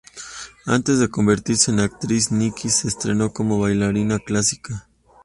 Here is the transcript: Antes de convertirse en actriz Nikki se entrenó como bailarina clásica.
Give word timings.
Antes 0.65 0.97
de 0.97 1.11
convertirse 1.11 1.69
en 1.69 1.79
actriz 1.79 2.31
Nikki 2.31 2.71
se 2.71 2.87
entrenó 2.87 3.31
como 3.33 3.59
bailarina 3.59 4.17
clásica. 4.17 4.87